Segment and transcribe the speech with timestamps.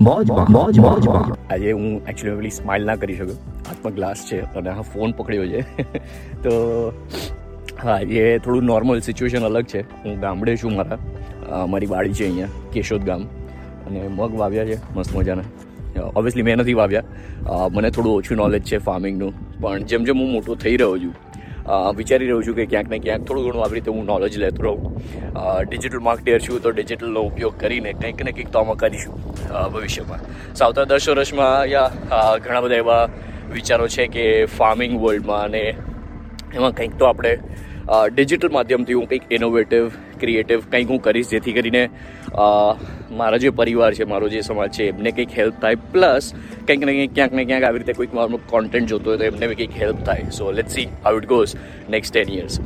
[0.00, 0.52] મોજમાં.
[0.52, 3.36] મોજ મોજમાં આજે હું એકચ્યુઅલી પેલી સ્માઇલ ના કરી શકું
[3.68, 5.60] હાથમાં ગ્લાસ છે અને હા ફોન પકડ્યો છે.
[6.44, 6.52] તો,
[7.82, 9.80] હા એ થોડું નોર્મલ સિચ્યુએશન અલગ છે.
[9.80, 11.66] હું ગામડે છું મારા.
[11.66, 13.22] મારી વાડી છે અહીંયા, કેશોદ ગામ.
[13.86, 15.42] અને મગ વાવ્યા છે, મસ્ત મજાના.
[16.16, 17.02] ઓબ્વિયસલી મેં નથી વાવ્યા.
[17.72, 21.14] મને થોડું ઓછું નોલેજ છે ફાર્મિંગનું પણ જેમ જેમ હું મોટો થઈ રહ્યો છું
[21.98, 24.80] વિચારી રહ્યો છું કે ક્યાંક ને ક્યાંક થોડું ઘણું આવી રીતે હું નોલેજ લેતો રહું.
[25.70, 29.14] ડિજિટલ માર્કેટર છું તો ડિજિટલનો ઉપયોગ કરીને કંઈક ને કંઈક તો આમાં કરીશું
[29.74, 30.20] ભવિષ્યમાં.
[30.60, 33.02] સાવતા દસ વર્ષમાં યા ઘણા બધા એવા
[33.54, 34.26] વિચારો છે કે
[34.58, 35.64] ફાર્મિંગ વર્લ્ડમાં અને
[36.56, 37.32] એમાં કંઈક તો આપણે
[38.14, 39.90] ડિજિટલ માધ્યમથી હું કંઈક ઇનોવેટિવ
[40.22, 41.82] ક્રિએટિવ કંઈક હું કરીશ જેથી કરીને
[43.16, 45.76] મારા જે પરિવાર છે, મારો જે સમાજ છે, એમને કંઈક હેલ્પ થાય.
[45.92, 46.32] પ્લસ
[46.66, 49.48] કંઈક ને કંઈક ક્યાંક ને ક્યાંક આવી રીતે કોઈક મારું કોન્ટેન્ટ જોતો હોય તો એમને
[49.48, 50.30] બી કંઈક હેલ્પ થાય.
[50.38, 51.54] So let see how it goes
[51.96, 52.60] next ten years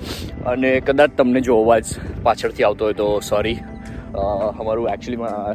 [0.53, 1.93] અને કદાચ તમને જો અવાજ
[2.29, 3.59] પાછળથી આવતો હોય તો સોરી
[4.15, 5.53] અમારું એકચ્યુઅલીમાં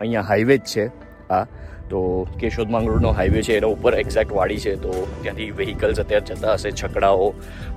[0.00, 0.84] અહીંયા હાઈવે જ છે.
[1.30, 1.46] આ,
[1.90, 1.98] તો
[2.40, 4.92] કેશોદ માંગરોળનો હાઈવે છે, એના ઉપર એક્ઝેક્ટ વાડી છે, તો
[5.22, 7.28] ત્યાંથી વ્હીકલ્સ અત્યારે જતા હશે, છકડાઓ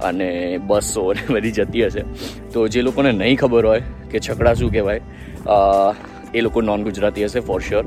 [0.10, 2.04] અને બસો અને બધી જતી હશે.
[2.54, 5.02] તો જે લોકોને નહીં ખબર હોય કે છકડા શું કહેવાય
[6.35, 7.85] એ લોકો નોન ગુજરાતી હશે for sure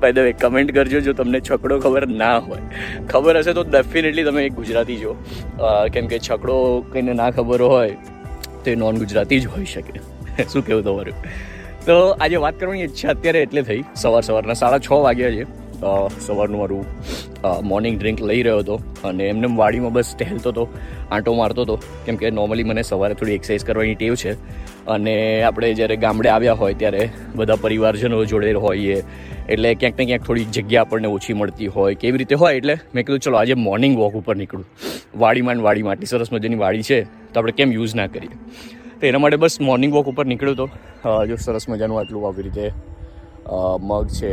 [0.00, 2.62] by the way comment કરજો જો તમને છકડો ખબર ના હોય.
[3.08, 5.12] ખબર હશે તો ડેફિનેટલી તમે એક ગુજરાતી જો
[5.92, 6.56] કેમ કે છકડો
[6.92, 7.96] કંઈને ના ખબર હોય,
[8.64, 10.00] તો એ નોન ગુજરાતી જ હોઈ શકે.
[10.48, 11.16] શું કહેવું તમારું?
[11.86, 13.82] તો આજે વાત કરવાની ઈચ્છા અત્યારે એટલે થઈ.
[13.96, 15.44] સવાર સવારના સાડા છ વાગ્યા છે.
[16.26, 16.84] સવારનું મારું
[17.68, 20.64] મોર્નિંગ ડ્રિંક લઈ રહ્યો હતો અને એમને એમ વાડીમાં બસ ટહેલતો હતો
[21.10, 24.32] આંટો મારતો હતો કેમ કે નોર્મલી મને સવારે થોડી એક્સરસાઇઝ કરવાની ટેવ છે.
[24.86, 28.96] અને આપણે જ્યારે ગામડે આવ્યા હોય ત્યારે બધા પરિવારજનો જોડે હોઈએ,
[29.48, 33.04] એટલે ક્યાંક ને ક્યાંક થોડી જગ્યા આપણને ઓછી મળતી હોય, કેવી રીતે હોય એટલે મેં
[33.04, 34.66] કીધું, ચલો, આજે મોર્નિંગ વોક ઉપર નીકળું.
[35.18, 38.36] વાડીમાં વાડીમાં, આટલી સરસ મજાની વાડી છે, તો આપણે કેમ યુઝ ના કરીએ?
[39.00, 42.64] તો એના માટે બસ મોર્નિંગ વોક ઉપર નીકળ્યો હતો જો સરસ મજાનું આટલું આવી રીતે
[43.88, 44.32] મગ છે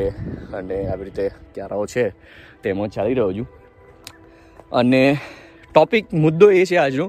[0.60, 1.26] અને આવી રીતે
[1.56, 2.06] ક્યારાઓ છે
[2.64, 3.48] તેમાં ચાલી રહ્યો છું.
[4.80, 5.02] અને
[5.76, 7.08] ટોપિક મુદ્દો એ છે આજનો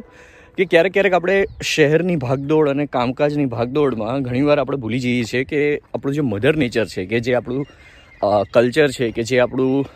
[0.59, 1.37] કે ક્યારેક ક્યારેક આપણે
[1.73, 6.87] શહેરની ભાગદોડ અને કામકાજની ભાગદોડમાં ઘણીવાર આપણે ભૂલી જઈએ છીએ કે આપણું જે મધર નેચર
[6.95, 7.65] છે કે જે આપણું
[8.55, 9.87] કલ્ચર છે કે જે આપણું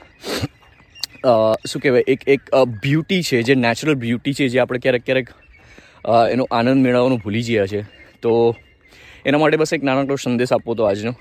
[1.66, 2.42] શું કહેવાય, એક એક
[2.82, 5.28] બ્યુટી છે, જે નેચરલ બ્યુટી છે, જે આપણે ક્યારેક ક્યારેક
[6.32, 7.80] એનો આનંદ મેળવવાનું ભૂલી ગયા છે
[8.22, 8.32] તો
[9.26, 11.12] એના માટે બસ એક નાનકડો સંદેશ આપવો હતો આજનો.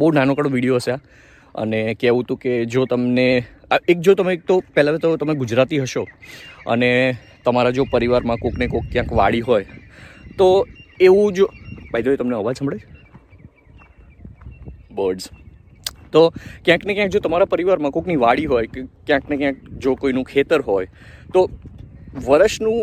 [0.00, 0.96] બહુ નાનકડો વીડિયો હશે
[1.54, 3.26] અને કહેવું હતું કે જો તમને
[3.92, 6.04] એક જો તમે, એક તો પહેલાં તો તમે ગુજરાતી હશો
[6.74, 6.90] અને
[7.44, 9.66] તમારા જો પરિવારમાં કોકને કોક ક્યાંક વાડી હોય,
[10.38, 10.48] તો
[11.00, 11.46] એવું જો
[11.92, 12.80] ભાઈ તમને અવાજ સંભળે
[14.98, 15.30] બર્ડ્સ
[16.12, 16.22] તો
[16.66, 20.28] ક્યાંક ને ક્યાંક જો તમારા પરિવારમાં કોકની વાડી હોય કે ક્યાંક ને ક્યાંક જો કોઈનું
[20.34, 20.88] ખેતર હોય,
[21.34, 21.40] તો
[22.28, 22.78] વર્ષનું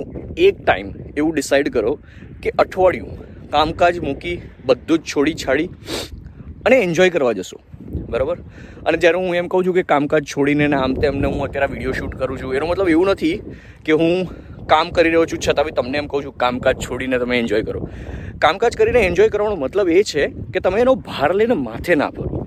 [0.48, 1.96] એક ટાઈમ એવું ડિસાઈડ કરો
[2.44, 3.14] કે અઠવાડિયું
[3.52, 4.36] કામકાજ મૂકી
[4.66, 5.70] બધું જ છોડી છાડી
[6.66, 7.58] અને એન્જોય કરવા જશો.
[8.10, 8.38] બરાબર?
[8.88, 12.14] અને જ્યારે હું એમ કહું છું કે કામકાજ છોડીને આમ તેમને હું અત્યારે વીડિયો શૂટ
[12.20, 13.38] કરું છું, એનો મતલબ એવું નથી
[13.86, 14.14] કે હું
[14.74, 17.82] કામ કરી રહ્યો છું છતાં બી તમને એમ કહું છું કામકાજ છોડીને તમે એન્જોય કરો.
[18.46, 20.24] કામકાજ કરીને એન્જોય કરવાનો મતલબ એ છે
[20.54, 22.44] કે તમે એનો ભાર લઈને માથે ના ભરો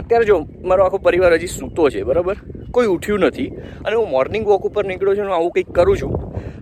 [0.00, 0.36] અત્યારે જો
[0.70, 2.36] મારો આખો પરિવાર હજી સૂતો છે, બરાબર?
[2.74, 3.50] કોઈ ઉઠ્યું નથી
[3.84, 6.12] અને હું મોર્નિંગ વોક ઉપર નીકળ્યો છું અને આવું કંઈક કરું છું,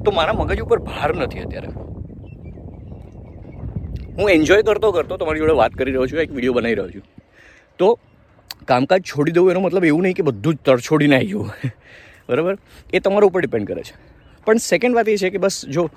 [0.05, 1.71] તો મારા મગજ ઉપર ભાર નથી અત્યારે.
[4.21, 7.03] હું એન્જોય કરતો કરતો તમારી જોડે વાત કરી રહ્યો છું, એક વીડિયો બનાવી રહ્યો છું.
[7.79, 7.99] તો
[8.69, 11.53] કામકાજ છોડી દઉં એનો મતલબ એવું નહીં કે બધું જ તરછોડીને આવી જવું
[12.29, 12.59] બરાબર?
[12.93, 13.95] એ તમારા ઉપર ડિપેન્ડ કરે છે.
[14.47, 15.91] પણ સેકન્ડ વાત એ છે કે બસ જો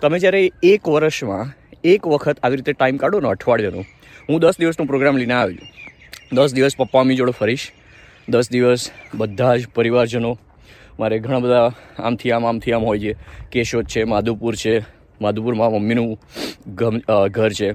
[0.00, 1.52] તમે જ્યારે એક વર્ષમાં
[1.84, 3.84] એક વખત આવી રીતે ટાઈમ કાઢો ને અઠવાડિયાનો,
[4.28, 5.68] હું દસ દિવસનો પ્રોગ્રામ લઈને આવ્યો છું.
[6.32, 7.72] દસ દિવસ પપ્પા મમ્મી જોડે ફરીશ.
[8.28, 10.38] દસ દિવસ બધા જ પરિવારજનો,
[11.00, 13.16] મારે ઘણા બધા આમથી આમ આમથી આમ હોય છે.
[13.52, 16.18] કેશોદ છે, માધુપુર છે માધુપુરમાં મમ્મીનું
[16.74, 16.96] ગમ
[17.30, 17.70] ઘર છે.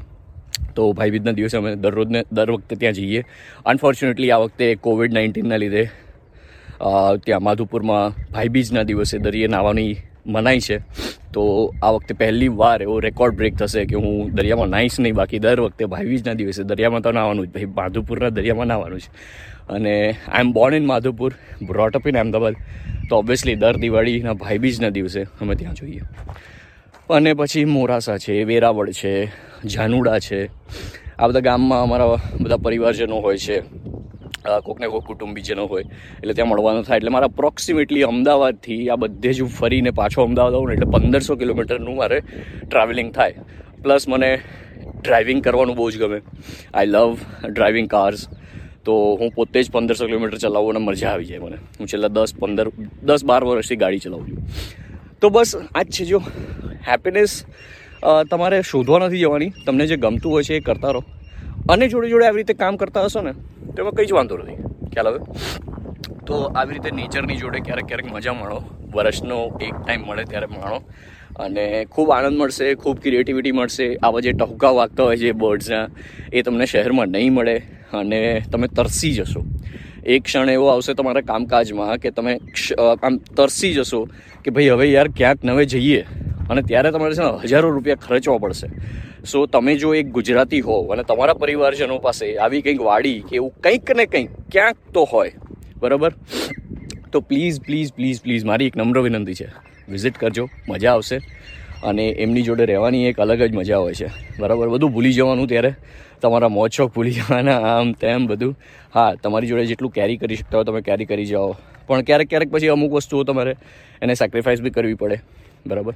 [0.76, 3.22] તો ભાઈ બીજના દિવસે અમે દરરોજને, દર વખતે ત્યાં જઈએ.
[3.66, 5.84] અનફોર્ચ્યુનેટલી આ વખતે કોવિડ નાઇન્ટીનના લીધે
[7.26, 9.96] ત્યાં માધુપુરમાં ભાઈબીજના દિવસે દરિયે નાહવાની
[10.28, 10.78] મનાઈ છે.
[11.34, 11.42] તો
[11.84, 15.16] આ વખતે પહેલી વાર એવો રેકોર્ડ બ્રેક થશે કે હું દરિયામાં નાહીશ નહીં.
[15.16, 17.52] બાકી દર વખતે ભાઈબીજના દિવસે દરિયામાં તો નાહવાનું જ.
[17.54, 19.12] ભાઈ, માધુપુરના દરિયામાં નાહવાનું છે.
[19.70, 21.32] અને I am born in Madhupur
[21.68, 22.56] brought up in Ahmedabad
[23.10, 26.02] તો ઓબ્વિયસલી દર દિવાળીના ભાઈબીજના દિવસે અમે ત્યાં જોઈએ.
[27.10, 29.26] અને પછી મોરાસા છે, વેરાવળ છે
[29.66, 30.46] જાનુડા છે.
[31.20, 32.06] આ બધા ગામમાં અમારા
[32.42, 33.60] બધા પરિવારજનો હોય છે.
[34.64, 35.84] કોકને કોક કુટુંબીજનો હોય.
[36.18, 36.98] એટલે ત્યાં મળવાનું થાય.
[36.98, 41.96] એટલે મારા અપ્રોક્સિમેટલી અમદાવાદથી આ બધે જ ફરીને પાછો અમદાવાદ આવું ને એટલે પંદરસો કિલોમીટરનું
[41.96, 42.22] મારે
[42.70, 43.36] ટ્રાવેલિંગ થાય.
[43.84, 44.40] પ્લસ મને
[45.04, 46.22] ડ્રાઇવિંગ કરવાનું બહુ જ ગમે.
[46.74, 47.18] આઈ લવ
[47.50, 48.28] ડ્રાઇવિંગ કાર્સ
[48.86, 51.58] તો હું પોતે જ પંદરસો કિલોમીટર ચલાવવું અને મજા આવી જાય મને.
[51.80, 52.68] હું છેલ્લા દસ પંદર,
[53.04, 54.42] દસ બાર વર્ષથી ગાડી ચલાવું છું.
[55.22, 56.20] તો બસ આ જ છે જો.
[56.88, 57.32] હેપીનેસ
[58.32, 59.52] તમારે શોધવા નથી જવાની.
[59.66, 61.04] તમને જે ગમતું હોય છે એ કરતા રહો.
[61.70, 64.56] અને જોડે જોડે આવી રીતે કામ કરતા હશો ને, તો એમાં કંઈ જ વાંધો નથી.
[64.94, 65.20] ખ્યાલ આવે?
[66.28, 68.60] તો આવી રીતે નેચરની જોડે ક્યારેક ક્યારેક મજા માણો.
[68.94, 70.80] વર્ષનો એક ટાઈમ મળે ત્યારે માણો.
[71.40, 73.88] અને ખૂબ આનંદ મળશે, ખૂબ ક્રિએટિવિટી મળશે.
[74.04, 75.88] આવા જે ટહુકા વાગતા હોય છે બર્ડ્સના
[76.34, 77.58] એ તમને શહેરમાં નહીં મળે.
[77.94, 78.20] અને
[78.52, 79.42] તમે તરસી જશો.
[80.06, 82.34] એક ક્ષણ એવો આવશે તમારા કામકાજમાં કે તમે
[82.80, 84.02] આમ તરસી જશો
[84.44, 86.02] કે ભાઈ હવે યાર ક્યાંક નવે જઈએ.
[86.50, 88.68] અને ત્યારે તમારે છે ને હજારો રૂપિયા ખર્ચવા પડશે.
[89.26, 93.52] સો તમે જો એક ગુજરાતી હોવ અને તમારા પરિવારજનો પાસે આવી કંઈક વાડી કે એવું
[93.64, 95.32] કંઈક ને કંઈક ક્યાંક તો હોય,
[95.82, 96.12] બરાબર?
[97.12, 99.48] તો પ્લીઝ પ્લીઝ પ્લીઝ પ્લીઝ મારી એક નમ્ર વિનંતી છે.
[99.90, 101.18] વિઝિટ કરજો, મજા આવશે.
[101.84, 104.08] અને એમની જોડે રહેવાની એક અલગ જ મજા હોય છે.
[104.40, 104.68] બરાબર?
[104.70, 105.74] બધું ભૂલી જવાનું ત્યારે.
[106.22, 108.56] તમારા મોજ શોખ ભૂલી જવાના, આમ તેમ બધું.
[108.94, 111.56] હા, તમારી જોડે જેટલું કેરી કરી શકતા હોય તમે કેરી કરી જાઓ.
[111.88, 113.56] પણ ક્યારેક ક્યારેક પછી અમુક વસ્તુઓ તમારે
[114.02, 115.20] એને સેક્રિફાઈસ બી કરવી પડે.
[115.68, 115.94] બરાબર?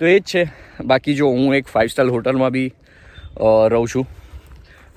[0.00, 0.48] તો એ જ છે.
[0.84, 2.74] બાકી જો હું એક ફાઇવ સ્ટાર હોટલમાં બી
[3.68, 4.06] રહું છું.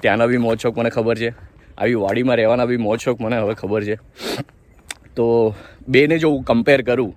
[0.01, 1.29] ત્યાંના બી મોજ શોખ મને ખબર છે.
[1.77, 3.95] આવી વાડીમાં રહેવાના બી મોજ શોખ મને હવે ખબર છે.
[5.15, 5.55] તો
[5.87, 7.15] બેને જો હું કમ્પેર કરું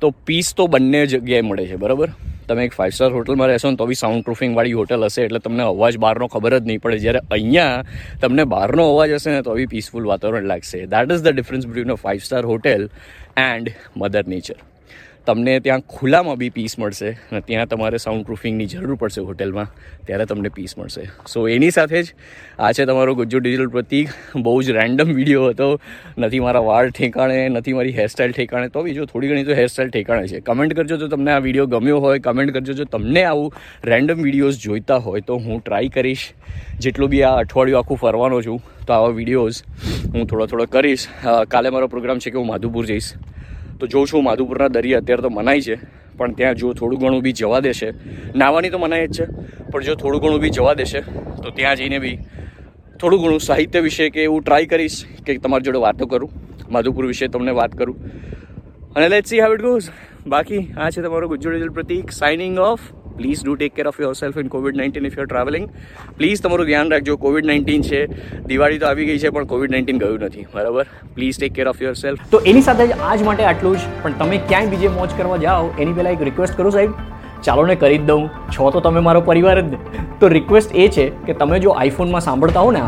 [0.00, 2.10] તો પીસ તો બંને જગ્યાએ મળે છે, બરાબર?
[2.48, 5.66] તમે એક ફાઇવ સ્ટાર હોટલમાં રહેશો ને તો બી સાઉન્ડ પ્રૂફિંગવાળી હોટલ હશે, એટલે તમને
[5.66, 6.98] અવાજ બહારનો ખબર જ નહીં પડે.
[7.04, 7.84] જ્યારે અહીંયા
[8.24, 10.78] તમને બહારનો અવાજ હશે ને તો બી પીસફુલ વાતાવરણ લાગશે.
[10.94, 12.88] That is the difference between a five star hotel
[13.36, 14.58] and mother nature
[15.26, 19.68] તમને ત્યાં ખુલ્લામાં બી પીસ મળશે અને ત્યાં તમારે સાઉન્ડ પ્રૂફિંગની જરૂર પડશે હોટેલમાં,
[20.06, 21.04] ત્યારે તમને પીસ મળશે.
[21.32, 22.14] સો એની સાથે જ
[22.58, 24.14] આ છે તમારો ગુજ્જુ ડિજિટલ પ્રતિક.
[24.46, 25.68] બહુ જ રેન્ડમ વીડિયો હતો.
[26.18, 28.72] નથી મારા વાળ ઠેકાણે, નથી મારી હેરસ્ટાઈલ ઠેકાણે.
[28.76, 30.42] તો બી જો થોડી ઘણી તો હેરસ્ટાઈલ ઠેકાણે છે.
[30.50, 32.24] કમેન્ટ કરજો જો તમને આ વીડિયો ગમ્યો હોય.
[32.28, 33.50] કમેન્ટ કરજો જો તમને આવું
[33.92, 36.26] રેન્ડમ વિડીયોઝ જોઈતા હોય તો હું ટ્રાય કરીશ.
[36.86, 39.58] જેટલું બી આ અઠવાડિયું આખું ફરવાનો છું, તો આવા વિડીયોઝ
[40.14, 41.08] હું થોડો થોડો કરીશ.
[41.56, 43.10] કાલે મારો પ્રોગ્રામ છે કે હું માધુપુર જઈશ.
[43.80, 45.76] તો જોઉં છું માધુપુરના દરિયા અત્યારે તો મનાય છે,
[46.18, 47.88] પણ ત્યાં જો થોડું ઘણું બી જવા દેશે.
[48.36, 49.26] નાવાની તો મનાય જ છે,
[49.72, 51.00] પણ જો થોડું ઘણું બી જવા દેશે,
[51.42, 52.16] તો ત્યાં જઈને બી
[53.00, 56.30] થોડું ઘણું સાહિત્ય વિશે કે એવું ટ્રાય કરીશ કે તમારી જોડે વાતો કરું,
[56.70, 57.96] માધુપુર વિશે તમને વાત કરું.
[58.96, 59.90] અને let see how it goes
[60.26, 62.80] બાકી આ છે તમારો Gujju Pratik signing off
[63.16, 65.66] please do take care of yourself in COVID nineteen if you're travelling
[66.18, 68.00] please તમારું ધ્યાન રાખજો કોવિડ નાઇન્ટીન છે.
[68.46, 70.46] દિવાળી તો આવી ગઈ છે, પણ કોવિડ નાઇન્ટીન ગયું નથી.
[70.54, 70.84] બરાબર?
[71.14, 74.40] Please take care of yourself તો એની સાથે જ આજ માટે આટલું જ, પણ તમે
[74.48, 76.90] ક્યાંય બીજે મોજ કરવા જાઓ, એની પહેલાં એક રિક્વેસ્ટ કરું સાહેબ.
[77.44, 78.26] ચાલો ને કરી જ દઉં.
[78.56, 79.78] છો તો તમે મારો પરિવાર જ.
[80.20, 82.84] તો રિક્વેસ્ટ એ છે કે તમે જો આઈફોનમાં સાંભળતા હો ને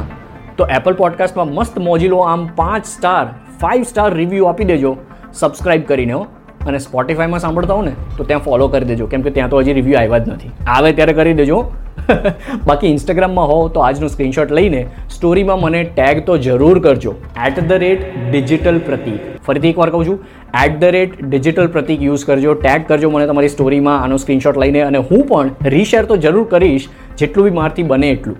[0.58, 3.24] તો એપલ પોડકાસ્ટમાં મસ્ત મોજીલો આમ પાંચ સ્ટાર
[3.62, 4.92] ફાઇવ સ્ટાર રિવ્યૂ આપી દેજો.
[5.32, 6.22] સબસ્ક્રાઈબ કરીને હો.
[6.66, 9.06] અને સ્પોટિફાઈમાં સાંભળતા હોવ ને, તો ત્યાં ફોલો કરી દેજો.
[9.06, 10.50] કેમ કે ત્યાં તો હજી રિવ્યૂ આવ્યા જ નથી.
[10.66, 11.70] આવે ત્યારે કરી દેજો.
[12.66, 17.14] બાકી ઇન્સ્ટાગ્રામમાં હોવ તો આજનો સ્ક્રીનશોટ લઈને સ્ટોરીમાં મને ટેગ તો જરૂર કરજો.
[17.46, 20.24] એટ ધ રેટ ડિજિટલ પ્રતીક ફરીથી એકવાર કહું છું
[20.64, 24.80] at the rate digital Pratik use કરજો ટેગ કરજો મને તમારી સ્ટોરીમાં આનો સ્ક્રીનશોટ લઈને
[24.80, 26.88] અને હું પણ રીશેર તો જરૂર કરીશ,
[27.18, 28.36] જેટલું બી મારથી બને એટલું.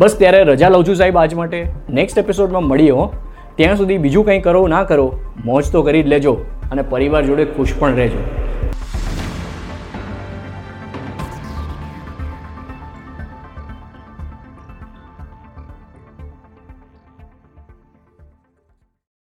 [0.00, 1.66] બસ ત્યારે રજા લઉં છું સાહેબ આજ માટે.
[1.90, 2.90] નેક્સ્ટ એપિસોડમાં મળીએ
[3.56, 6.38] ત્યાં સુધી બીજું કંઈ કરો, ના કરો, મોજ તો કરી જ લેજો.
[6.70, 8.18] અને પરિવાર જોડે ખુશ પણ રહેજો.